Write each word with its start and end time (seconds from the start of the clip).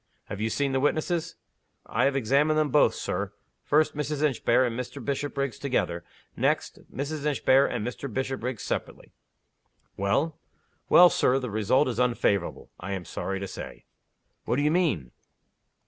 "Have 0.29 0.41
you 0.41 0.49
seen 0.49 0.71
the 0.71 0.79
witnesses?" 0.79 1.35
"I 1.85 2.05
have 2.05 2.15
examined 2.15 2.57
them 2.57 2.69
both, 2.71 2.95
Sir. 2.95 3.33
First, 3.63 3.95
Mrs. 3.95 4.23
Inchbare 4.23 4.65
and 4.65 4.75
Mr. 4.75 4.97
Bishopriggs 4.99 5.59
together. 5.59 6.03
Next, 6.35 6.79
Mrs. 6.91 7.23
Inchbare 7.23 7.67
and 7.67 7.85
Mr. 7.85 8.11
Bishopriggs 8.11 8.63
separately." 8.63 9.11
"Well?" 9.97 10.39
"Well, 10.89 11.11
Sir, 11.11 11.37
the 11.37 11.51
result 11.51 11.87
is 11.87 11.99
unfavorable, 11.99 12.71
I 12.79 12.93
am 12.93 13.05
sorry 13.05 13.39
to 13.41 13.47
say." 13.47 13.85
"What 14.45 14.55
do 14.55 14.63
you 14.63 14.71
mean?" 14.71 15.11